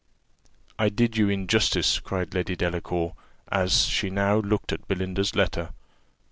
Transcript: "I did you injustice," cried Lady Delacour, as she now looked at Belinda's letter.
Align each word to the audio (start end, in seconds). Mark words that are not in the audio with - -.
"I 0.79 0.89
did 0.89 1.15
you 1.15 1.29
injustice," 1.29 1.99
cried 1.99 2.33
Lady 2.33 2.55
Delacour, 2.55 3.13
as 3.51 3.85
she 3.85 4.09
now 4.09 4.39
looked 4.39 4.73
at 4.73 4.87
Belinda's 4.87 5.35
letter. 5.35 5.73